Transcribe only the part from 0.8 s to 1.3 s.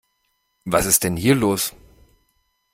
ist denn